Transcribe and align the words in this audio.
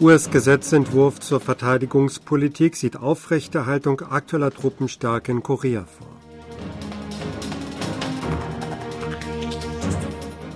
US-Gesetzentwurf 0.00 1.20
zur 1.20 1.40
Verteidigungspolitik 1.40 2.74
sieht 2.74 2.96
Aufrechterhaltung 2.96 4.00
aktueller 4.00 4.50
Truppenstärke 4.50 5.30
in 5.30 5.42
Korea 5.42 5.84
vor. 5.84 6.06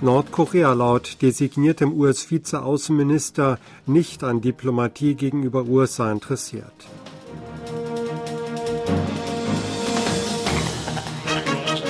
Nordkorea 0.01 0.73
laut 0.73 1.21
designiertem 1.21 1.93
US-Vizeaußenminister 1.93 3.59
nicht 3.85 4.23
an 4.23 4.41
Diplomatie 4.41 5.13
gegenüber 5.13 5.65
USA 5.65 6.11
interessiert. 6.11 6.87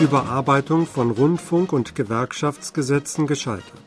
Überarbeitung 0.01 0.87
von 0.87 1.11
Rundfunk- 1.11 1.71
und 1.71 1.95
Gewerkschaftsgesetzen 1.95 3.27
gescheitert. 3.27 3.84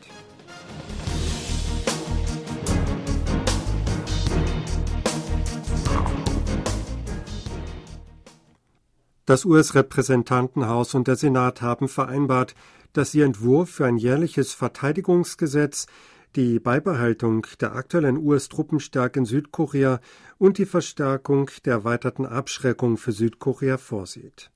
Das 9.28 9.44
US-Repräsentantenhaus 9.44 10.94
und 10.94 11.06
der 11.06 11.16
Senat 11.16 11.60
haben 11.60 11.86
vereinbart, 11.88 12.54
dass 12.94 13.14
ihr 13.14 13.26
Entwurf 13.26 13.68
für 13.68 13.84
ein 13.84 13.98
jährliches 13.98 14.54
Verteidigungsgesetz 14.54 15.86
die 16.34 16.58
Beibehaltung 16.58 17.46
der 17.60 17.74
aktuellen 17.74 18.16
US-Truppenstärke 18.16 19.18
in 19.18 19.26
Südkorea 19.26 20.00
und 20.38 20.56
die 20.56 20.64
Verstärkung 20.64 21.50
der 21.66 21.74
erweiterten 21.74 22.24
Abschreckung 22.24 22.96
für 22.96 23.12
Südkorea 23.12 23.76
vorsieht. 23.76 24.50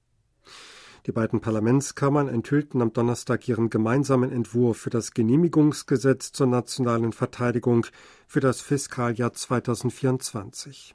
Die 1.04 1.12
beiden 1.12 1.42
Parlamentskammern 1.42 2.28
enthüllten 2.28 2.80
am 2.80 2.95
Donnerstag 2.95 3.46
ihren 3.48 3.68
gemeinsamen 3.68 4.32
Entwurf 4.32 4.78
für 4.78 4.88
das 4.88 5.12
Genehmigungsgesetz 5.12 6.32
zur 6.32 6.46
nationalen 6.46 7.12
Verteidigung 7.12 7.84
für 8.26 8.40
das 8.40 8.62
Fiskaljahr 8.62 9.34
2024. 9.34 10.95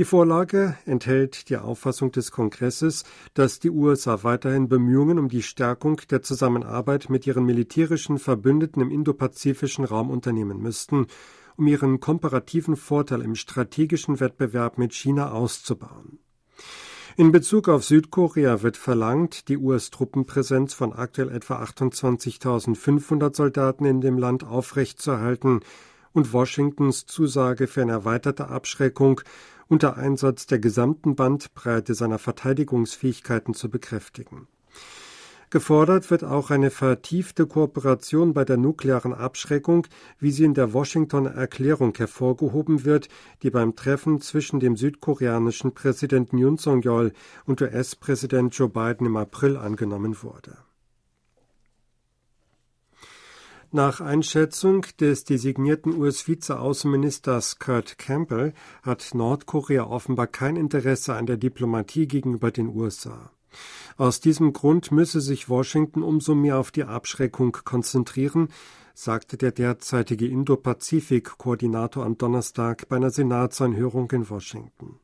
Die 0.00 0.06
Vorlage 0.06 0.78
enthält 0.86 1.50
die 1.50 1.58
Auffassung 1.58 2.10
des 2.10 2.30
Kongresses, 2.30 3.04
dass 3.34 3.58
die 3.60 3.68
USA 3.68 4.22
weiterhin 4.22 4.66
Bemühungen 4.66 5.18
um 5.18 5.28
die 5.28 5.42
Stärkung 5.42 6.00
der 6.08 6.22
Zusammenarbeit 6.22 7.10
mit 7.10 7.26
ihren 7.26 7.44
militärischen 7.44 8.18
Verbündeten 8.18 8.80
im 8.80 8.90
indopazifischen 8.90 9.84
Raum 9.84 10.08
unternehmen 10.08 10.62
müssten, 10.62 11.06
um 11.58 11.66
ihren 11.66 12.00
komparativen 12.00 12.76
Vorteil 12.76 13.20
im 13.20 13.34
strategischen 13.34 14.20
Wettbewerb 14.20 14.78
mit 14.78 14.94
China 14.94 15.32
auszubauen. 15.32 16.18
In 17.18 17.30
Bezug 17.30 17.68
auf 17.68 17.84
Südkorea 17.84 18.62
wird 18.62 18.78
verlangt, 18.78 19.48
die 19.48 19.58
US-Truppenpräsenz 19.58 20.72
von 20.72 20.94
aktuell 20.94 21.28
etwa 21.28 21.62
28.500 21.62 23.36
Soldaten 23.36 23.84
in 23.84 24.00
dem 24.00 24.16
Land 24.16 24.44
aufrechtzuerhalten 24.44 25.60
und 26.12 26.32
Washingtons 26.32 27.04
Zusage 27.04 27.66
für 27.66 27.82
eine 27.82 27.92
erweiterte 27.92 28.48
Abschreckung 28.48 29.20
unter 29.70 29.96
Einsatz 29.96 30.46
der 30.46 30.58
gesamten 30.58 31.14
Bandbreite 31.14 31.94
seiner 31.94 32.18
Verteidigungsfähigkeiten 32.18 33.54
zu 33.54 33.70
bekräftigen. 33.70 34.48
Gefordert 35.50 36.10
wird 36.10 36.22
auch 36.22 36.50
eine 36.50 36.70
vertiefte 36.70 37.46
Kooperation 37.46 38.34
bei 38.34 38.44
der 38.44 38.56
nuklearen 38.56 39.14
Abschreckung, 39.14 39.86
wie 40.18 40.32
sie 40.32 40.44
in 40.44 40.54
der 40.54 40.72
Washingtoner 40.72 41.30
Erklärung 41.30 41.92
hervorgehoben 41.96 42.84
wird, 42.84 43.08
die 43.42 43.50
beim 43.50 43.74
Treffen 43.74 44.20
zwischen 44.20 44.60
dem 44.60 44.76
südkoreanischen 44.76 45.72
Präsidenten 45.72 46.38
Yoon 46.38 46.58
Song-yeol 46.58 47.12
und 47.46 47.62
US-Präsident 47.62 48.54
Joe 48.56 48.68
Biden 48.68 49.06
im 49.06 49.16
April 49.16 49.56
angenommen 49.56 50.22
wurde. 50.22 50.56
Nach 53.72 54.00
Einschätzung 54.00 54.84
des 54.98 55.22
designierten 55.22 55.96
US-Vizeaußenministers 55.96 57.60
Kurt 57.60 57.98
Campbell 57.98 58.52
hat 58.82 59.10
Nordkorea 59.14 59.84
offenbar 59.84 60.26
kein 60.26 60.56
Interesse 60.56 61.14
an 61.14 61.26
der 61.26 61.36
Diplomatie 61.36 62.08
gegenüber 62.08 62.50
den 62.50 62.66
USA. 62.66 63.30
Aus 63.96 64.18
diesem 64.18 64.52
Grund 64.52 64.90
müsse 64.90 65.20
sich 65.20 65.48
Washington 65.48 66.02
umso 66.02 66.34
mehr 66.34 66.58
auf 66.58 66.72
die 66.72 66.82
Abschreckung 66.82 67.58
konzentrieren, 67.64 68.48
sagte 68.92 69.36
der 69.36 69.52
derzeitige 69.52 70.26
Indo-Pazifik-Koordinator 70.26 72.04
am 72.04 72.18
Donnerstag 72.18 72.88
bei 72.88 72.96
einer 72.96 73.10
Senatsanhörung 73.10 74.10
in 74.10 74.28
Washington. 74.28 74.98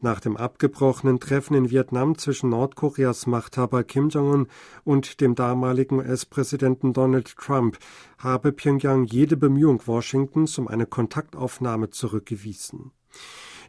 Nach 0.00 0.20
dem 0.20 0.36
abgebrochenen 0.36 1.18
Treffen 1.18 1.54
in 1.54 1.70
Vietnam 1.70 2.16
zwischen 2.16 2.50
Nordkoreas 2.50 3.26
Machthaber 3.26 3.82
Kim 3.82 4.10
Jong-un 4.10 4.46
und 4.84 5.20
dem 5.20 5.34
damaligen 5.34 5.98
US-Präsidenten 5.98 6.92
Donald 6.92 7.36
Trump 7.36 7.78
habe 8.16 8.52
Pyongyang 8.52 9.06
jede 9.06 9.36
Bemühung 9.36 9.82
Washingtons 9.86 10.56
um 10.58 10.68
eine 10.68 10.86
Kontaktaufnahme 10.86 11.90
zurückgewiesen. 11.90 12.92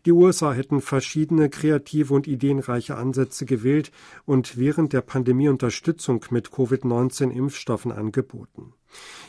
Die 0.06 0.12
USA 0.12 0.54
hätten 0.54 0.82
verschiedene 0.82 1.50
kreative 1.50 2.14
und 2.14 2.28
ideenreiche 2.28 2.96
Ansätze 2.96 3.46
gewählt 3.46 3.92
und 4.26 4.56
während 4.56 4.94
der 4.94 5.02
Pandemie 5.02 5.50
Unterstützung 5.50 6.24
mit 6.30 6.52
Covid-19-Impfstoffen 6.52 7.92
angeboten. 7.92 8.74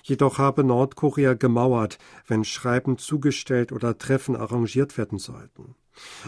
Jedoch 0.02 0.38
habe 0.38 0.64
Nordkorea 0.64 1.32
gemauert, 1.32 1.98
wenn 2.26 2.44
Schreiben 2.44 2.98
zugestellt 2.98 3.72
oder 3.72 3.98
Treffen 3.98 4.36
arrangiert 4.36 4.96
werden 4.96 5.18
sollten. 5.18 5.74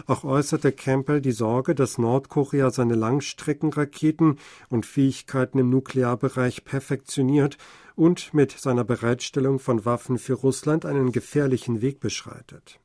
Auch 0.05 0.23
äußerte 0.23 0.71
Campbell 0.71 1.21
die 1.21 1.31
Sorge, 1.31 1.75
dass 1.75 1.97
Nordkorea 1.97 2.71
seine 2.71 2.95
Langstreckenraketen 2.95 4.39
und 4.69 4.85
Fähigkeiten 4.85 5.59
im 5.59 5.69
Nuklearbereich 5.69 6.65
perfektioniert 6.65 7.57
und 7.95 8.33
mit 8.33 8.51
seiner 8.51 8.83
Bereitstellung 8.83 9.59
von 9.59 9.85
Waffen 9.85 10.17
für 10.17 10.33
Russland 10.33 10.85
einen 10.85 11.11
gefährlichen 11.11 11.81
Weg 11.81 11.99
beschreitet. 11.99 12.79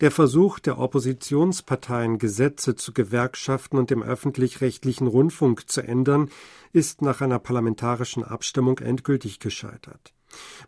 Der 0.00 0.10
Versuch 0.10 0.58
der 0.58 0.78
Oppositionsparteien, 0.78 2.18
Gesetze 2.18 2.74
zu 2.74 2.92
Gewerkschaften 2.92 3.78
und 3.78 3.90
dem 3.90 4.02
öffentlich-rechtlichen 4.02 5.06
Rundfunk 5.06 5.70
zu 5.70 5.80
ändern, 5.80 6.28
ist 6.72 7.02
nach 7.02 7.20
einer 7.20 7.38
parlamentarischen 7.38 8.24
Abstimmung 8.24 8.78
endgültig 8.78 9.38
gescheitert. 9.38 10.12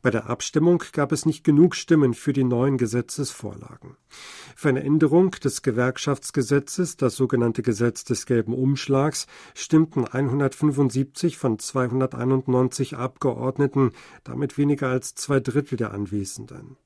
Bei 0.02 0.10
der 0.10 0.28
Abstimmung 0.28 0.82
gab 0.92 1.12
es 1.12 1.26
nicht 1.26 1.44
genug 1.44 1.74
Stimmen 1.74 2.14
für 2.14 2.32
die 2.32 2.44
neuen 2.44 2.78
Gesetzesvorlagen. 2.78 3.96
Für 4.56 4.68
eine 4.68 4.84
Änderung 4.84 5.32
des 5.32 5.62
Gewerkschaftsgesetzes, 5.62 6.96
das 6.96 7.16
sogenannte 7.16 7.62
Gesetz 7.62 8.04
des 8.04 8.26
gelben 8.26 8.54
Umschlags, 8.54 9.26
stimmten 9.54 10.06
175 10.06 11.38
von 11.38 11.58
291 11.58 12.96
Abgeordneten, 12.96 13.92
damit 14.22 14.58
weniger 14.58 14.88
als 14.88 15.14
zwei 15.14 15.40
Drittel 15.40 15.76
der 15.76 15.92
Anwesenden. 15.92 16.76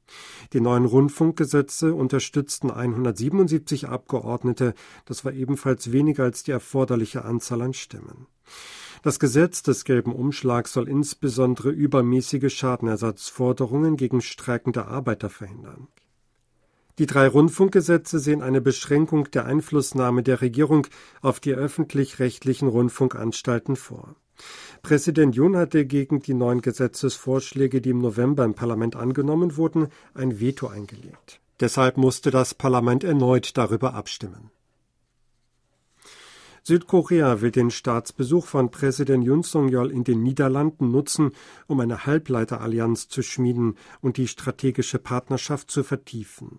Die 0.52 0.60
neuen 0.60 0.86
Rundfunkgesetze 0.86 1.94
unterstützten 1.94 2.70
177 2.70 3.88
Abgeordnete, 3.88 4.74
das 5.04 5.24
war 5.24 5.32
ebenfalls 5.32 5.92
weniger 5.92 6.24
als 6.24 6.42
die 6.42 6.52
erforderliche 6.52 7.24
Anzahl 7.24 7.62
an 7.62 7.74
Stimmen. 7.74 8.26
Das 9.08 9.18
Gesetz 9.18 9.62
des 9.62 9.84
gelben 9.84 10.12
Umschlags 10.12 10.74
soll 10.74 10.86
insbesondere 10.86 11.70
übermäßige 11.70 12.54
Schadenersatzforderungen 12.54 13.96
gegen 13.96 14.20
streikende 14.20 14.84
Arbeiter 14.86 15.30
verhindern. 15.30 15.88
Die 16.98 17.06
drei 17.06 17.26
Rundfunkgesetze 17.26 18.18
sehen 18.18 18.42
eine 18.42 18.60
Beschränkung 18.60 19.30
der 19.30 19.46
Einflussnahme 19.46 20.22
der 20.22 20.42
Regierung 20.42 20.88
auf 21.22 21.40
die 21.40 21.54
öffentlich-rechtlichen 21.54 22.68
Rundfunkanstalten 22.68 23.76
vor. 23.76 24.14
Präsident 24.82 25.34
Jun 25.34 25.56
hatte 25.56 25.86
gegen 25.86 26.20
die 26.20 26.34
neuen 26.34 26.60
Gesetzesvorschläge, 26.60 27.80
die 27.80 27.88
im 27.88 28.02
November 28.02 28.44
im 28.44 28.52
Parlament 28.52 28.94
angenommen 28.94 29.56
wurden, 29.56 29.88
ein 30.12 30.38
Veto 30.38 30.66
eingelegt. 30.66 31.40
Deshalb 31.60 31.96
musste 31.96 32.30
das 32.30 32.52
Parlament 32.52 33.04
erneut 33.04 33.56
darüber 33.56 33.94
abstimmen. 33.94 34.50
Südkorea 36.68 37.40
will 37.40 37.50
den 37.50 37.70
Staatsbesuch 37.70 38.44
von 38.44 38.70
Präsident 38.70 39.24
Yoon 39.24 39.42
Song-yeol 39.42 39.90
in 39.90 40.04
den 40.04 40.22
Niederlanden 40.22 40.90
nutzen, 40.90 41.30
um 41.66 41.80
eine 41.80 42.04
Halbleiterallianz 42.04 43.08
zu 43.08 43.22
schmieden 43.22 43.78
und 44.02 44.18
die 44.18 44.28
strategische 44.28 44.98
Partnerschaft 44.98 45.70
zu 45.70 45.82
vertiefen. 45.82 46.58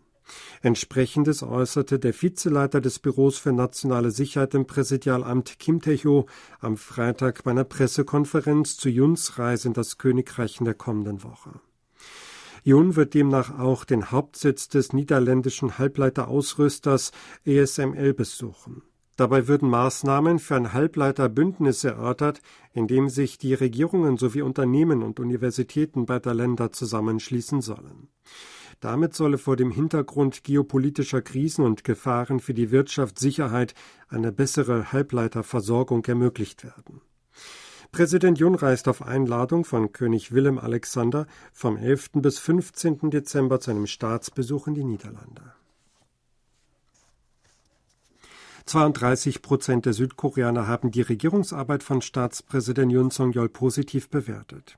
Entsprechendes 0.64 1.44
äußerte 1.44 2.00
der 2.00 2.20
Vizeleiter 2.20 2.82
des 2.82 2.98
Büros 2.98 3.38
für 3.38 3.54
nationale 3.54 4.10
Sicherheit 4.10 4.56
im 4.56 4.66
Präsidialamt 4.66 5.60
Kim 5.60 5.80
Tae-ho 5.80 6.26
am 6.60 6.76
Freitag 6.76 7.44
bei 7.44 7.52
einer 7.52 7.64
Pressekonferenz 7.64 8.78
zu 8.78 8.90
Juns 8.90 9.38
Reise 9.38 9.68
in 9.68 9.76
das 9.76 10.00
Königreich 10.00 10.60
in 10.60 10.66
der 10.66 10.74
kommenden 10.74 11.24
Woche. 11.24 11.62
Jun 12.64 12.96
wird 12.96 13.14
demnach 13.14 13.60
auch 13.60 13.86
den 13.86 14.10
Hauptsitz 14.10 14.70
des 14.70 14.92
niederländischen 14.92 15.78
Halbleiterausrüsters 15.78 17.12
ESML 17.46 18.16
besuchen. 18.16 18.82
Dabei 19.19 19.50
würden 19.50 19.69
Maßnahmen 19.69 20.39
für 20.39 20.56
ein 20.56 20.71
Halbleiterbündnis 20.71 21.83
erörtert, 21.83 22.42
in 22.71 22.88
dem 22.88 23.10
sich 23.10 23.38
die 23.38 23.54
Regierungen 23.54 24.16
sowie 24.16 24.42
Unternehmen 24.42 25.04
und 25.04 25.19
Universitäten 25.19 26.06
beider 26.06 26.33
Länder 26.33 26.71
zusammenschließen 26.71 27.62
sollen. 27.62 28.07
Damit 28.80 29.13
solle 29.13 29.38
vor 29.38 29.57
dem 29.57 29.71
Hintergrund 29.71 30.45
geopolitischer 30.45 31.21
Krisen 31.21 31.66
und 31.66 31.83
Gefahren 31.83 32.39
für 32.39 32.54
die 32.54 32.71
Wirtschaftssicherheit 32.71 33.74
eine 34.07 34.31
bessere 34.31 34.94
Halbleiterversorgung 34.94 36.06
ermöglicht 36.06 36.63
werden. 36.63 37.01
Präsident 37.92 38.39
Jun 38.39 38.56
reist 38.56 38.88
auf 38.88 39.01
Einladung 39.01 39.66
von 39.66 39.92
König 39.92 40.31
Willem 40.31 40.57
Alexander 40.57 41.27
vom 41.51 41.75
11. 41.75 42.12
bis 42.13 42.39
15. 42.39 43.10
Dezember 43.10 43.60
zu 43.60 43.71
einem 43.71 43.86
Staatsbesuch 43.86 44.68
in 44.68 44.75
die 44.75 44.86
Niederlande. 44.86 45.59
32 48.69 49.42
Prozent 49.42 49.88
der 49.88 49.94
Südkoreaner 49.94 50.68
haben 50.68 50.92
die 50.92 51.01
Regierungsarbeit 51.01 51.81
von 51.81 52.04
Staatspräsident 52.04 52.92
Yoon 52.92 53.10
Song-yeol 53.10 53.50
positiv 53.50 54.10
bewertet. 54.10 54.77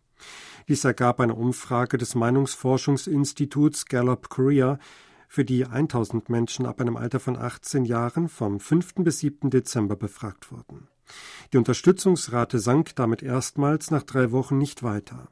Dies 0.70 0.86
ergab 0.86 1.20
eine 1.20 1.36
Umfrage 1.36 1.98
des 1.98 2.16
Meinungsforschungsinstituts 2.16 3.88
Gallup 3.88 4.30
Korea, 4.30 4.80
für 5.28 5.44
die 5.44 5.66
1000 5.66 6.30
Menschen 6.30 6.66
ab 6.66 6.80
einem 6.80 6.96
Alter 6.96 7.20
von 7.20 7.36
18 7.36 7.84
Jahren 7.84 8.30
vom 8.30 8.62
5. 8.62 8.96
bis 9.00 9.20
7. 9.20 9.50
Dezember 9.50 9.98
befragt 9.98 10.54
wurden. 10.54 10.88
Die 11.52 11.58
Unterstützungsrate 11.58 12.60
sank 12.60 12.96
damit 12.96 13.22
erstmals 13.22 13.92
nach 13.92 14.04
drei 14.04 14.32
Wochen 14.32 14.58
nicht 14.58 14.84
weiter. 14.84 15.28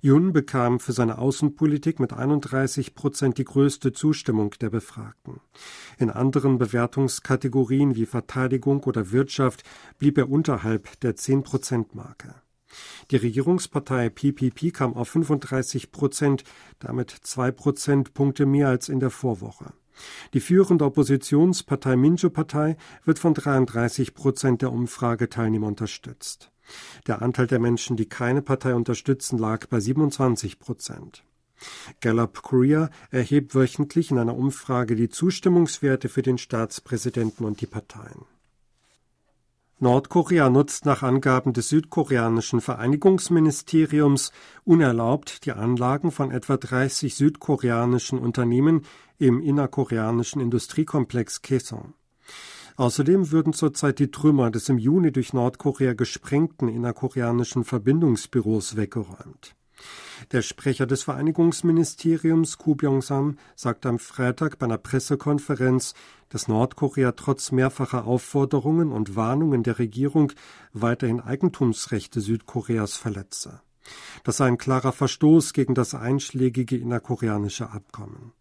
Jun 0.00 0.32
bekam 0.32 0.80
für 0.80 0.92
seine 0.92 1.18
Außenpolitik 1.18 1.98
mit 1.98 2.12
31 2.12 2.94
Prozent 2.94 3.38
die 3.38 3.44
größte 3.44 3.92
Zustimmung 3.92 4.50
der 4.60 4.70
Befragten. 4.70 5.40
In 5.98 6.10
anderen 6.10 6.58
Bewertungskategorien 6.58 7.94
wie 7.94 8.06
Verteidigung 8.06 8.82
oder 8.84 9.12
Wirtschaft 9.12 9.62
blieb 9.98 10.18
er 10.18 10.28
unterhalb 10.28 11.00
der 11.00 11.16
10-Prozent-Marke. 11.16 12.34
Die 13.10 13.16
Regierungspartei 13.16 14.10
PPP 14.10 14.72
kam 14.72 14.94
auf 14.94 15.08
35 15.10 15.92
Prozent, 15.92 16.44
damit 16.80 17.10
zwei 17.10 17.50
Prozentpunkte 17.50 18.46
mehr 18.46 18.68
als 18.68 18.88
in 18.88 19.00
der 19.00 19.10
Vorwoche. 19.10 19.72
Die 20.32 20.40
führende 20.40 20.84
Oppositionspartei 20.84 21.96
Minjo-Partei 21.96 22.76
wird 23.04 23.18
von 23.18 23.34
33 23.34 24.14
Prozent 24.14 24.62
der 24.62 24.72
Umfrageteilnehmer 24.72 25.68
unterstützt. 25.68 26.50
Der 27.06 27.22
Anteil 27.22 27.46
der 27.46 27.58
Menschen, 27.58 27.96
die 27.96 28.08
keine 28.08 28.42
Partei 28.42 28.74
unterstützen, 28.74 29.38
lag 29.38 29.66
bei 29.66 29.80
27 29.80 30.58
Prozent. 30.58 31.24
Gallup 32.00 32.42
Korea 32.42 32.90
erhebt 33.10 33.54
wöchentlich 33.54 34.10
in 34.10 34.18
einer 34.18 34.36
Umfrage 34.36 34.96
die 34.96 35.08
Zustimmungswerte 35.08 36.08
für 36.08 36.22
den 36.22 36.38
Staatspräsidenten 36.38 37.44
und 37.44 37.60
die 37.60 37.66
Parteien. 37.66 38.26
Nordkorea 39.80 40.50
nutzt 40.50 40.86
nach 40.86 41.02
Angaben 41.02 41.52
des 41.52 41.68
südkoreanischen 41.68 42.60
Vereinigungsministeriums 42.60 44.32
unerlaubt 44.64 45.44
die 45.44 45.52
Anlagen 45.52 46.10
von 46.10 46.30
etwa 46.30 46.56
30 46.56 47.14
südkoreanischen 47.14 48.18
Unternehmen 48.18 48.86
im 49.18 49.40
innerkoreanischen 49.40 50.40
Industriekomplex 50.40 51.42
Kaesong. 51.42 51.94
Außerdem 52.76 53.30
würden 53.30 53.52
zurzeit 53.52 53.98
die 54.00 54.10
Trümmer 54.10 54.50
des 54.50 54.68
im 54.68 54.78
Juni 54.78 55.12
durch 55.12 55.32
Nordkorea 55.32 55.92
gesprengten 55.92 56.68
innerkoreanischen 56.68 57.64
Verbindungsbüros 57.64 58.76
weggeräumt. 58.76 59.54
Der 60.32 60.42
Sprecher 60.42 60.86
des 60.86 61.02
Vereinigungsministeriums 61.02 62.58
Ku 62.58 62.74
Byung-sam 62.74 63.38
sagte 63.54 63.88
am 63.88 63.98
Freitag 63.98 64.58
bei 64.58 64.66
einer 64.66 64.78
Pressekonferenz, 64.78 65.94
dass 66.28 66.48
Nordkorea 66.48 67.12
trotz 67.12 67.52
mehrfacher 67.52 68.06
Aufforderungen 68.06 68.90
und 68.90 69.16
Warnungen 69.16 69.62
der 69.62 69.78
Regierung 69.78 70.32
weiterhin 70.72 71.20
Eigentumsrechte 71.20 72.20
Südkoreas 72.20 72.96
verletze. 72.96 73.60
Das 74.22 74.38
sei 74.38 74.46
ein 74.46 74.58
klarer 74.58 74.92
Verstoß 74.92 75.52
gegen 75.52 75.74
das 75.74 75.94
einschlägige 75.94 76.76
innerkoreanische 76.76 77.70
Abkommen. 77.70 78.32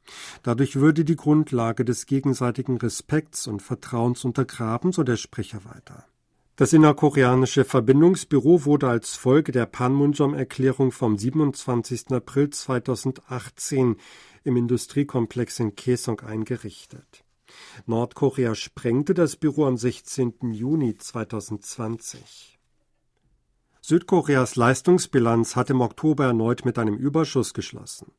Dadurch 0.43 0.75
würde 0.75 1.05
die 1.05 1.15
Grundlage 1.15 1.85
des 1.85 2.05
gegenseitigen 2.05 2.77
Respekts 2.77 3.47
und 3.47 3.61
Vertrauens 3.61 4.25
untergraben, 4.25 4.91
so 4.91 5.03
der 5.03 5.17
Sprecher 5.17 5.65
weiter. 5.65 6.05
Das 6.55 6.71
innerkoreanische 6.71 7.65
Verbindungsbüro 7.65 8.65
wurde 8.65 8.87
als 8.87 9.15
Folge 9.15 9.51
der 9.51 9.65
Panmunjom-Erklärung 9.65 10.91
vom 10.91 11.17
27. 11.17 12.11
April 12.11 12.51
2018 12.51 13.95
im 14.43 14.57
Industriekomplex 14.57 15.59
in 15.59 15.75
Kaesong 15.75 16.19
eingerichtet. 16.19 17.23
Nordkorea 17.87 18.53
sprengte 18.53 19.13
das 19.15 19.35
Büro 19.35 19.65
am 19.65 19.77
16. 19.77 20.51
Juni 20.51 20.95
2020. 20.95 22.52
Südkoreas 23.85 24.55
Leistungsbilanz 24.55 25.57
hat 25.57 25.69
im 25.69 25.81
Oktober 25.81 26.23
erneut 26.23 26.63
mit 26.63 26.79
einem 26.79 26.95
Überschuss 26.95 27.53
geschlossen. 27.53 28.13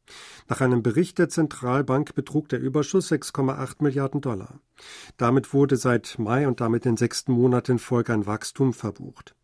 Nach 0.47 0.61
einem 0.61 0.83
Bericht 0.83 1.19
der 1.19 1.31
Zentralbank 1.31 2.15
betrug 2.15 2.51
der 2.51 2.61
Überschuss 2.61 3.11
6,8 3.11 3.77
Milliarden 3.83 4.21
Dollar. 4.21 4.61
Damit 5.17 5.55
wurde 5.55 5.79
seit 5.79 6.19
Mai 6.19 6.47
und 6.47 6.61
damit 6.61 6.85
den 6.85 6.99
sechsten 6.99 7.33
Monat 7.33 7.71
in 7.71 7.79
Folge 7.79 8.13
ein 8.13 8.27
Wachstum 8.27 8.75
verbucht. 8.75 9.35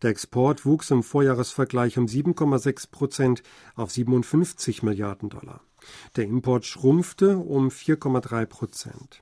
Der 0.00 0.08
Export 0.08 0.64
wuchs 0.64 0.90
im 0.90 1.02
Vorjahresvergleich 1.02 1.98
um 1.98 2.06
7,6 2.06 2.90
Prozent 2.90 3.42
auf 3.74 3.90
57 3.90 4.82
Milliarden 4.82 5.28
Dollar. 5.28 5.60
Der 6.16 6.24
Import 6.24 6.64
schrumpfte 6.64 7.36
um 7.36 7.68
4,3 7.68 8.46
Prozent. 8.46 9.20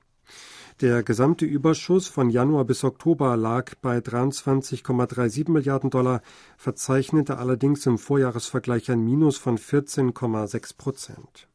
Der 0.79 1.01
gesamte 1.01 1.43
Überschuss 1.43 2.07
von 2.07 2.29
Januar 2.29 2.63
bis 2.63 2.83
Oktober 2.83 3.35
lag 3.35 3.73
bei 3.81 3.97
23,37 3.97 5.49
Milliarden 5.49 5.89
Dollar, 5.89 6.21
verzeichnete 6.55 7.39
allerdings 7.39 7.87
im 7.87 7.97
Vorjahresvergleich 7.97 8.91
ein 8.91 9.03
Minus 9.03 9.37
von 9.37 9.57
14,6 9.57 10.77
Prozent. 10.77 11.47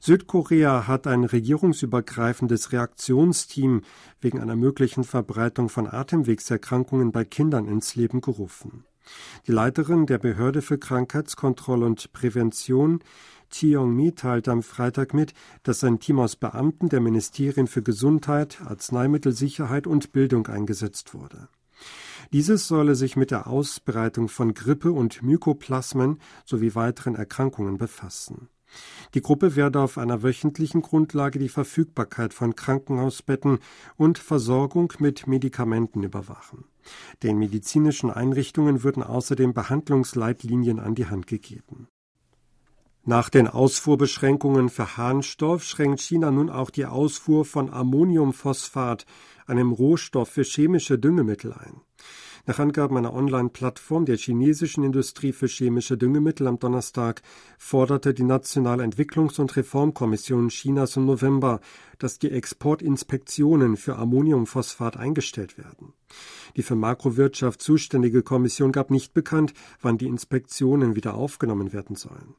Südkorea 0.00 0.86
hat 0.86 1.08
ein 1.08 1.24
regierungsübergreifendes 1.24 2.70
Reaktionsteam 2.70 3.82
wegen 4.20 4.38
einer 4.38 4.54
möglichen 4.54 5.02
Verbreitung 5.02 5.68
von 5.68 5.88
Atemwegserkrankungen 5.88 7.10
bei 7.10 7.24
Kindern 7.24 7.66
ins 7.66 7.96
Leben 7.96 8.20
gerufen. 8.20 8.84
Die 9.46 9.52
Leiterin 9.52 10.06
der 10.06 10.18
Behörde 10.18 10.62
für 10.62 10.78
Krankheitskontrolle 10.78 11.86
und 11.86 12.12
Prävention, 12.12 13.00
Cheong-mi 13.50 14.12
teilte 14.12 14.52
am 14.52 14.62
Freitag 14.62 15.14
mit, 15.14 15.34
dass 15.62 15.80
sein 15.80 16.00
Team 16.00 16.18
aus 16.18 16.36
Beamten 16.36 16.88
der 16.88 17.00
Ministerien 17.00 17.66
für 17.66 17.82
Gesundheit, 17.82 18.60
Arzneimittelsicherheit 18.62 19.86
und 19.86 20.12
Bildung 20.12 20.46
eingesetzt 20.46 21.14
wurde. 21.14 21.48
Dieses 22.32 22.68
solle 22.68 22.94
sich 22.94 23.16
mit 23.16 23.30
der 23.30 23.46
Ausbreitung 23.46 24.28
von 24.28 24.52
Grippe 24.52 24.92
und 24.92 25.22
Mykoplasmen 25.22 26.18
sowie 26.44 26.74
weiteren 26.74 27.14
Erkrankungen 27.14 27.78
befassen. 27.78 28.48
Die 29.14 29.22
Gruppe 29.22 29.56
werde 29.56 29.80
auf 29.80 29.96
einer 29.96 30.22
wöchentlichen 30.22 30.82
Grundlage 30.82 31.38
die 31.38 31.48
Verfügbarkeit 31.48 32.34
von 32.34 32.54
Krankenhausbetten 32.54 33.60
und 33.96 34.18
Versorgung 34.18 34.92
mit 34.98 35.26
Medikamenten 35.26 36.02
überwachen. 36.02 36.64
Den 37.22 37.38
medizinischen 37.38 38.10
Einrichtungen 38.10 38.82
würden 38.82 39.02
außerdem 39.02 39.54
Behandlungsleitlinien 39.54 40.80
an 40.80 40.94
die 40.94 41.06
Hand 41.06 41.26
gegeben. 41.26 41.88
Nach 43.08 43.30
den 43.30 43.48
Ausfuhrbeschränkungen 43.48 44.68
für 44.68 44.98
Harnstoff 44.98 45.64
schränkt 45.64 46.02
China 46.02 46.30
nun 46.30 46.50
auch 46.50 46.68
die 46.68 46.84
Ausfuhr 46.84 47.46
von 47.46 47.72
Ammoniumphosphat, 47.72 49.06
einem 49.46 49.72
Rohstoff 49.72 50.28
für 50.28 50.42
chemische 50.42 50.98
Düngemittel, 50.98 51.54
ein. 51.54 51.80
Nach 52.44 52.58
Angaben 52.58 52.98
einer 52.98 53.14
Online-Plattform 53.14 54.04
der 54.04 54.18
chinesischen 54.18 54.84
Industrie 54.84 55.32
für 55.32 55.46
chemische 55.46 55.96
Düngemittel 55.96 56.46
am 56.48 56.58
Donnerstag 56.58 57.22
forderte 57.56 58.12
die 58.12 58.24
Nationale 58.24 58.84
Entwicklungs- 58.84 59.40
und 59.40 59.56
Reformkommission 59.56 60.50
Chinas 60.50 60.98
im 60.98 61.06
November, 61.06 61.60
dass 61.98 62.18
die 62.18 62.30
Exportinspektionen 62.30 63.78
für 63.78 63.96
Ammoniumphosphat 63.96 64.98
eingestellt 64.98 65.56
werden. 65.56 65.94
Die 66.56 66.62
für 66.62 66.76
Makrowirtschaft 66.76 67.62
zuständige 67.62 68.22
Kommission 68.22 68.70
gab 68.70 68.90
nicht 68.90 69.14
bekannt, 69.14 69.54
wann 69.80 69.96
die 69.96 70.08
Inspektionen 70.08 70.94
wieder 70.94 71.14
aufgenommen 71.14 71.72
werden 71.72 71.96
sollen. 71.96 72.34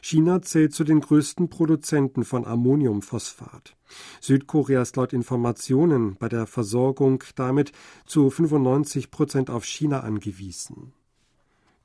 China 0.00 0.42
zählt 0.42 0.74
zu 0.74 0.84
den 0.84 1.00
größten 1.00 1.48
Produzenten 1.48 2.24
von 2.24 2.44
Ammoniumphosphat. 2.46 3.76
Südkorea 4.20 4.82
ist 4.82 4.96
laut 4.96 5.12
Informationen 5.12 6.16
bei 6.16 6.28
der 6.28 6.46
Versorgung 6.46 7.24
damit 7.36 7.72
zu 8.06 8.30
95 8.30 9.10
Prozent 9.10 9.50
auf 9.50 9.64
China 9.64 10.00
angewiesen. 10.00 10.92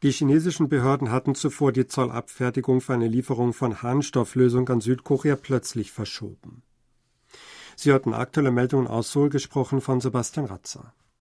Die 0.03 0.11
chinesischen 0.11 0.67
Behörden 0.67 1.11
hatten 1.11 1.33
zuvor 1.33 1.71
die 1.71 1.87
Zollabfertigung 1.87 2.81
für 2.81 2.93
eine 2.93 3.07
Lieferung 3.07 3.53
von 3.53 3.81
Harnstofflösung 3.81 4.67
an 4.67 4.81
Südkorea 4.81 5.37
plötzlich 5.37 5.93
verschoben. 5.93 6.61
Sie 7.75 7.91
hörten 7.91 8.13
aktuelle 8.13 8.51
Meldungen 8.51 8.87
aus 8.87 9.11
Seoul 9.13 9.29
gesprochen 9.29 9.79
von 9.79 10.01
Sebastian 10.01 10.45
Ratzer. 10.45 10.93